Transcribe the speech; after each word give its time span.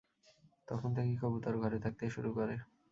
তখন 0.67 0.89
থেকেই 0.95 1.17
কবুতর 1.21 1.53
ঘরে 1.61 1.77
থাকতে 1.85 2.05
শুরু 2.15 2.29
করে। 2.37 2.55